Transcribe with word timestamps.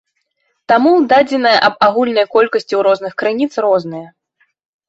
Таму 0.71 0.93
дадзеныя 1.11 1.57
аб 1.67 1.75
агульнай 1.87 2.25
колькасці 2.35 2.65
ў 2.75 2.81
розных 2.89 3.13
крыніц 3.21 3.51
розныя. 3.67 4.07